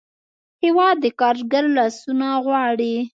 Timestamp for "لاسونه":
1.77-2.27